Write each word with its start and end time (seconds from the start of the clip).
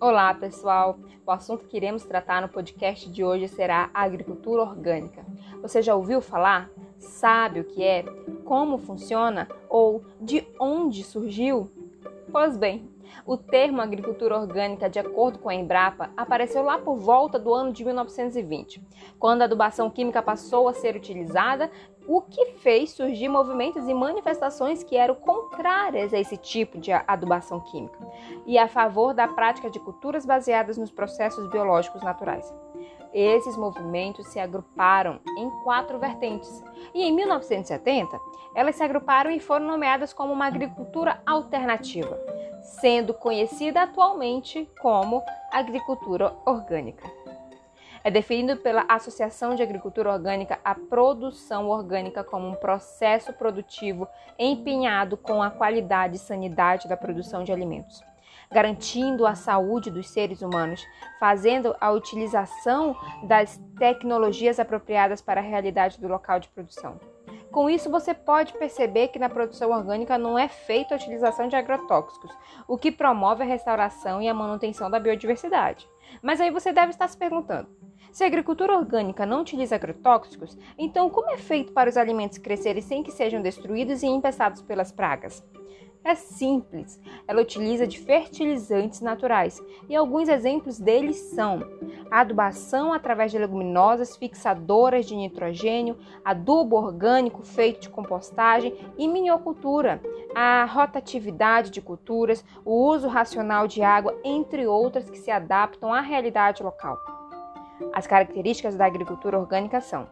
Olá, 0.00 0.32
pessoal! 0.32 0.98
O 1.26 1.30
assunto 1.30 1.66
que 1.66 1.76
iremos 1.76 2.06
tratar 2.06 2.40
no 2.40 2.48
podcast 2.48 3.06
de 3.10 3.22
hoje 3.22 3.48
será 3.48 3.90
a 3.92 4.00
agricultura 4.04 4.62
orgânica. 4.62 5.22
Você 5.60 5.82
já 5.82 5.94
ouviu 5.94 6.22
falar? 6.22 6.70
Sabe 6.96 7.60
o 7.60 7.64
que 7.64 7.82
é? 7.82 8.04
Como 8.46 8.78
funciona? 8.78 9.46
Ou 9.68 10.02
de 10.18 10.42
onde 10.58 11.04
surgiu? 11.04 11.70
Pois 12.32 12.56
bem, 12.56 12.88
o 13.26 13.36
termo 13.36 13.80
agricultura 13.80 14.38
orgânica, 14.38 14.88
de 14.88 14.98
acordo 14.98 15.38
com 15.38 15.48
a 15.48 15.54
Embrapa, 15.54 16.10
apareceu 16.16 16.62
lá 16.62 16.78
por 16.78 16.96
volta 16.96 17.38
do 17.38 17.52
ano 17.52 17.72
de 17.72 17.84
1920, 17.84 18.82
quando 19.18 19.42
a 19.42 19.44
adubação 19.44 19.90
química 19.90 20.22
passou 20.22 20.68
a 20.68 20.72
ser 20.72 20.96
utilizada, 20.96 21.70
o 22.06 22.20
que 22.22 22.46
fez 22.54 22.90
surgir 22.90 23.28
movimentos 23.28 23.86
e 23.88 23.94
manifestações 23.94 24.82
que 24.82 24.96
eram 24.96 25.14
contrárias 25.14 26.12
a 26.12 26.18
esse 26.18 26.36
tipo 26.36 26.78
de 26.78 26.90
adubação 26.92 27.60
química 27.60 27.98
e 28.46 28.58
a 28.58 28.66
favor 28.66 29.14
da 29.14 29.28
prática 29.28 29.70
de 29.70 29.78
culturas 29.78 30.26
baseadas 30.26 30.76
nos 30.76 30.90
processos 30.90 31.48
biológicos 31.48 32.02
naturais. 32.02 32.52
Esses 33.12 33.56
movimentos 33.56 34.28
se 34.28 34.38
agruparam 34.38 35.20
em 35.36 35.50
quatro 35.62 35.98
vertentes 35.98 36.64
e 36.94 37.02
em 37.02 37.12
1970 37.12 38.18
elas 38.54 38.76
se 38.76 38.82
agruparam 38.82 39.30
e 39.30 39.40
foram 39.40 39.66
nomeadas 39.66 40.12
como 40.12 40.32
uma 40.32 40.46
agricultura 40.46 41.20
alternativa 41.26 42.18
sendo 42.70 43.12
conhecida 43.12 43.82
atualmente 43.82 44.68
como 44.80 45.22
agricultura 45.50 46.34
orgânica. 46.46 47.10
É 48.02 48.10
definido 48.10 48.60
pela 48.60 48.86
Associação 48.88 49.54
de 49.54 49.62
Agricultura 49.62 50.12
Orgânica 50.12 50.58
a 50.64 50.74
produção 50.74 51.68
orgânica 51.68 52.24
como 52.24 52.48
um 52.48 52.54
processo 52.54 53.32
produtivo 53.32 54.08
empenhado 54.38 55.18
com 55.18 55.42
a 55.42 55.50
qualidade 55.50 56.16
e 56.16 56.18
sanidade 56.18 56.88
da 56.88 56.96
produção 56.96 57.44
de 57.44 57.52
alimentos, 57.52 58.02
garantindo 58.50 59.26
a 59.26 59.34
saúde 59.34 59.90
dos 59.90 60.08
seres 60.08 60.40
humanos, 60.40 60.82
fazendo 61.18 61.76
a 61.78 61.90
utilização 61.90 62.96
das 63.24 63.60
tecnologias 63.78 64.58
apropriadas 64.58 65.20
para 65.20 65.40
a 65.40 65.44
realidade 65.44 66.00
do 66.00 66.08
local 66.08 66.40
de 66.40 66.48
produção 66.48 66.98
com 67.50 67.68
isso, 67.68 67.90
você 67.90 68.14
pode 68.14 68.52
perceber 68.54 69.08
que 69.08 69.18
na 69.18 69.28
produção 69.28 69.70
orgânica 69.70 70.16
não 70.16 70.38
é 70.38 70.48
feita 70.48 70.94
a 70.94 70.96
utilização 70.96 71.48
de 71.48 71.56
agrotóxicos, 71.56 72.30
o 72.68 72.78
que 72.78 72.92
promove 72.92 73.42
a 73.42 73.46
restauração 73.46 74.22
e 74.22 74.28
a 74.28 74.34
manutenção 74.34 74.88
da 74.88 75.00
biodiversidade. 75.00 75.88
Mas 76.22 76.40
aí 76.40 76.50
você 76.50 76.72
deve 76.72 76.90
estar 76.90 77.08
se 77.08 77.16
perguntando: 77.16 77.68
se 78.12 78.22
a 78.22 78.26
agricultura 78.26 78.76
orgânica 78.76 79.26
não 79.26 79.40
utiliza 79.40 79.74
agrotóxicos, 79.74 80.56
então 80.78 81.10
como 81.10 81.30
é 81.30 81.36
feito 81.36 81.72
para 81.72 81.90
os 81.90 81.96
alimentos 81.96 82.38
crescerem 82.38 82.82
sem 82.82 83.02
que 83.02 83.10
sejam 83.10 83.42
destruídos 83.42 84.02
e 84.02 84.06
infestados 84.06 84.62
pelas 84.62 84.92
pragas? 84.92 85.44
É 86.02 86.14
simples, 86.14 86.98
ela 87.28 87.42
utiliza 87.42 87.86
de 87.86 87.98
fertilizantes 87.98 89.02
naturais 89.02 89.62
e 89.86 89.94
alguns 89.94 90.30
exemplos 90.30 90.78
deles 90.78 91.16
são 91.16 91.60
adubação 92.10 92.92
através 92.92 93.30
de 93.30 93.38
leguminosas 93.38 94.16
fixadoras 94.16 95.04
de 95.04 95.14
nitrogênio, 95.14 95.98
adubo 96.24 96.76
orgânico 96.76 97.42
feito 97.42 97.82
de 97.82 97.90
compostagem 97.90 98.74
e 98.96 99.06
miniocultura, 99.06 100.00
a 100.34 100.64
rotatividade 100.64 101.70
de 101.70 101.82
culturas, 101.82 102.42
o 102.64 102.72
uso 102.88 103.06
racional 103.06 103.68
de 103.68 103.82
água, 103.82 104.18
entre 104.24 104.66
outras 104.66 105.10
que 105.10 105.18
se 105.18 105.30
adaptam 105.30 105.92
à 105.92 106.00
realidade 106.00 106.62
local. 106.62 106.96
As 107.92 108.06
características 108.06 108.74
da 108.74 108.86
agricultura 108.86 109.38
orgânica 109.38 109.82
são 109.82 110.08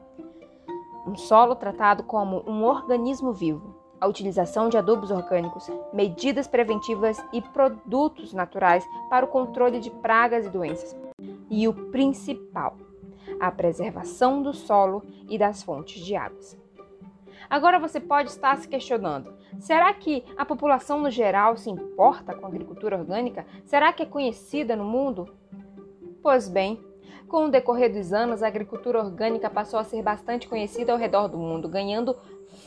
um 1.06 1.16
solo 1.16 1.54
tratado 1.54 2.02
como 2.02 2.44
um 2.46 2.62
organismo 2.62 3.32
vivo, 3.32 3.77
a 4.00 4.06
utilização 4.06 4.68
de 4.68 4.76
adubos 4.76 5.10
orgânicos, 5.10 5.68
medidas 5.92 6.46
preventivas 6.46 7.22
e 7.32 7.42
produtos 7.42 8.32
naturais 8.32 8.84
para 9.10 9.24
o 9.24 9.28
controle 9.28 9.80
de 9.80 9.90
pragas 9.90 10.46
e 10.46 10.50
doenças. 10.50 10.96
E 11.50 11.66
o 11.66 11.72
principal, 11.90 12.76
a 13.40 13.50
preservação 13.50 14.42
do 14.42 14.52
solo 14.52 15.02
e 15.28 15.38
das 15.38 15.62
fontes 15.62 16.04
de 16.04 16.14
águas. 16.14 16.56
Agora 17.48 17.78
você 17.78 17.98
pode 17.98 18.30
estar 18.30 18.56
se 18.58 18.68
questionando: 18.68 19.32
será 19.58 19.92
que 19.94 20.24
a 20.36 20.44
população 20.44 21.00
no 21.00 21.10
geral 21.10 21.56
se 21.56 21.70
importa 21.70 22.34
com 22.34 22.44
a 22.44 22.48
agricultura 22.48 22.98
orgânica? 22.98 23.46
Será 23.64 23.92
que 23.92 24.02
é 24.02 24.06
conhecida 24.06 24.76
no 24.76 24.84
mundo? 24.84 25.34
Pois 26.22 26.48
bem, 26.48 26.84
com 27.28 27.46
o 27.46 27.50
decorrer 27.50 27.92
dos 27.92 28.12
anos, 28.12 28.42
a 28.42 28.46
agricultura 28.46 28.98
orgânica 28.98 29.50
passou 29.50 29.78
a 29.78 29.84
ser 29.84 30.02
bastante 30.02 30.48
conhecida 30.48 30.92
ao 30.92 30.98
redor 30.98 31.28
do 31.28 31.36
mundo, 31.36 31.68
ganhando 31.68 32.16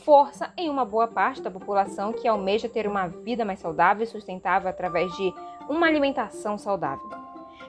força 0.04 0.52
em 0.56 0.70
uma 0.70 0.84
boa 0.84 1.08
parte 1.08 1.42
da 1.42 1.50
população 1.50 2.12
que 2.12 2.28
almeja 2.28 2.68
ter 2.68 2.86
uma 2.86 3.06
vida 3.06 3.44
mais 3.44 3.58
saudável 3.58 4.04
e 4.04 4.06
sustentável 4.06 4.68
através 4.68 5.12
de 5.16 5.34
uma 5.68 5.86
alimentação 5.86 6.56
saudável. 6.56 7.08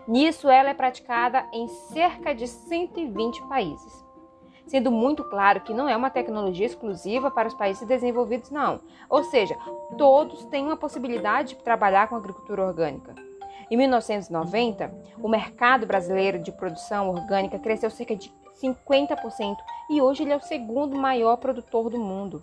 Nisso, 0.07 0.49
ela 0.49 0.69
é 0.69 0.73
praticada 0.73 1.45
em 1.53 1.67
cerca 1.67 2.33
de 2.35 2.47
120 2.47 3.41
países. 3.43 4.03
Sendo 4.65 4.91
muito 4.91 5.23
claro 5.23 5.61
que 5.61 5.73
não 5.73 5.89
é 5.89 5.95
uma 5.95 6.09
tecnologia 6.09 6.65
exclusiva 6.65 7.29
para 7.29 7.47
os 7.47 7.53
países 7.53 7.87
desenvolvidos, 7.87 8.49
não. 8.49 8.81
Ou 9.09 9.23
seja, 9.23 9.57
todos 9.97 10.45
têm 10.45 10.65
uma 10.65 10.77
possibilidade 10.77 11.49
de 11.49 11.63
trabalhar 11.63 12.07
com 12.07 12.15
agricultura 12.15 12.65
orgânica. 12.65 13.13
Em 13.69 13.77
1990, 13.77 14.93
o 15.21 15.27
mercado 15.27 15.85
brasileiro 15.85 16.39
de 16.39 16.51
produção 16.51 17.09
orgânica 17.09 17.57
cresceu 17.57 17.89
cerca 17.89 18.15
de 18.15 18.31
50% 18.61 19.57
e 19.89 20.01
hoje 20.01 20.23
ele 20.23 20.33
é 20.33 20.35
o 20.35 20.41
segundo 20.41 20.95
maior 20.95 21.37
produtor 21.37 21.89
do 21.89 21.99
mundo, 21.99 22.41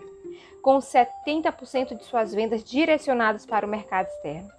com 0.63 0.79
70% 0.79 1.97
de 1.97 2.05
suas 2.05 2.35
vendas 2.35 2.65
direcionadas 2.65 3.47
para 3.47 3.67
o 3.67 3.71
mercado 3.71 4.07
externo. 4.07 4.51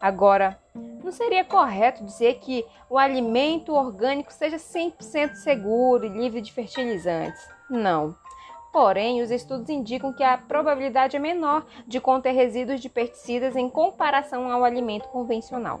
Agora, 0.00 0.58
não 0.74 1.10
seria 1.10 1.44
correto 1.44 2.04
dizer 2.04 2.38
que 2.38 2.64
o 2.88 2.98
alimento 2.98 3.72
orgânico 3.72 4.32
seja 4.32 4.56
100% 4.56 5.34
seguro 5.34 6.04
e 6.04 6.08
livre 6.08 6.40
de 6.40 6.52
fertilizantes. 6.52 7.48
Não. 7.68 8.14
Porém, 8.76 9.22
os 9.22 9.30
estudos 9.30 9.70
indicam 9.70 10.12
que 10.12 10.22
a 10.22 10.36
probabilidade 10.36 11.16
é 11.16 11.18
menor 11.18 11.64
de 11.86 11.98
conter 11.98 12.32
resíduos 12.32 12.78
de 12.78 12.90
pesticidas 12.90 13.56
em 13.56 13.70
comparação 13.70 14.50
ao 14.50 14.62
alimento 14.62 15.08
convencional. 15.08 15.80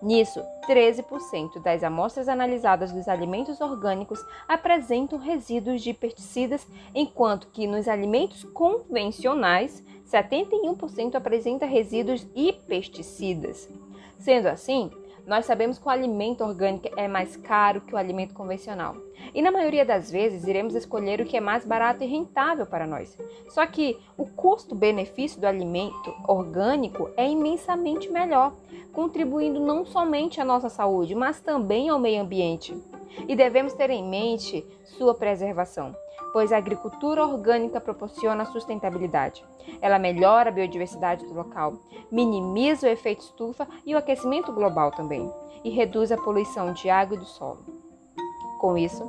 Nisso, 0.00 0.40
13% 0.68 1.60
das 1.60 1.82
amostras 1.82 2.28
analisadas 2.28 2.92
dos 2.92 3.08
alimentos 3.08 3.60
orgânicos 3.60 4.24
apresentam 4.46 5.18
resíduos 5.18 5.82
de 5.82 5.92
pesticidas, 5.92 6.64
enquanto 6.94 7.48
que 7.48 7.66
nos 7.66 7.88
alimentos 7.88 8.44
convencionais, 8.44 9.82
71% 10.08 11.16
apresenta 11.16 11.66
resíduos 11.66 12.24
e 12.36 12.52
pesticidas. 12.52 13.68
Sendo 14.16 14.46
assim, 14.46 14.92
nós 15.26 15.46
sabemos 15.46 15.78
que 15.78 15.86
o 15.86 15.90
alimento 15.90 16.42
orgânico 16.44 16.88
é 16.96 17.06
mais 17.06 17.36
caro 17.36 17.80
que 17.80 17.94
o 17.94 17.96
alimento 17.96 18.34
convencional. 18.34 18.96
E 19.34 19.42
na 19.42 19.50
maioria 19.50 19.84
das 19.84 20.10
vezes 20.10 20.46
iremos 20.46 20.74
escolher 20.74 21.20
o 21.20 21.24
que 21.24 21.36
é 21.36 21.40
mais 21.40 21.64
barato 21.64 22.02
e 22.02 22.06
rentável 22.06 22.66
para 22.66 22.86
nós. 22.86 23.16
Só 23.48 23.66
que 23.66 23.98
o 24.16 24.26
custo-benefício 24.26 25.40
do 25.40 25.46
alimento 25.46 26.14
orgânico 26.26 27.10
é 27.16 27.28
imensamente 27.28 28.10
melhor, 28.10 28.54
contribuindo 28.92 29.60
não 29.60 29.84
somente 29.84 30.40
à 30.40 30.44
nossa 30.44 30.68
saúde, 30.68 31.14
mas 31.14 31.40
também 31.40 31.88
ao 31.88 31.98
meio 31.98 32.22
ambiente. 32.22 32.74
E 33.28 33.34
devemos 33.34 33.72
ter 33.72 33.90
em 33.90 34.06
mente 34.08 34.64
sua 34.84 35.14
preservação 35.14 35.94
pois 36.32 36.52
a 36.52 36.56
agricultura 36.56 37.24
orgânica 37.24 37.80
proporciona 37.80 38.44
sustentabilidade. 38.44 39.44
Ela 39.80 39.98
melhora 39.98 40.50
a 40.50 40.52
biodiversidade 40.52 41.24
do 41.24 41.34
local, 41.34 41.74
minimiza 42.10 42.86
o 42.86 42.90
efeito 42.90 43.22
estufa 43.22 43.66
e 43.84 43.94
o 43.94 43.98
aquecimento 43.98 44.52
global 44.52 44.90
também, 44.90 45.30
e 45.64 45.70
reduz 45.70 46.10
a 46.10 46.16
poluição 46.16 46.72
de 46.72 46.88
água 46.88 47.16
e 47.16 47.20
do 47.20 47.26
solo. 47.26 47.64
Com 48.58 48.76
isso, 48.76 49.02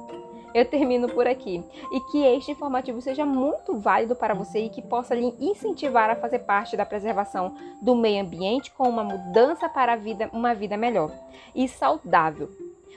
eu 0.54 0.66
termino 0.66 1.08
por 1.08 1.28
aqui 1.28 1.64
e 1.92 2.00
que 2.12 2.26
este 2.26 2.52
informativo 2.52 3.02
seja 3.02 3.26
muito 3.26 3.78
válido 3.78 4.16
para 4.16 4.34
você 4.34 4.66
e 4.66 4.70
que 4.70 4.82
possa 4.82 5.16
lhe 5.16 5.34
incentivar 5.40 6.10
a 6.10 6.16
fazer 6.16 6.40
parte 6.40 6.76
da 6.76 6.86
preservação 6.86 7.56
do 7.82 7.96
meio 7.96 8.22
ambiente 8.22 8.72
com 8.72 8.88
uma 8.88 9.04
mudança 9.04 9.70
para 9.70 9.96
vida, 9.96 10.30
uma 10.34 10.54
vida 10.54 10.76
melhor 10.76 11.12
e 11.56 11.68
saudável. 11.68 12.50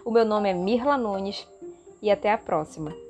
O 0.03 0.11
meu 0.11 0.25
nome 0.25 0.49
é 0.49 0.55
Mirla 0.55 0.97
Nunes 0.97 1.47
e 2.01 2.11
até 2.11 2.33
a 2.33 2.39
próxima. 2.39 3.04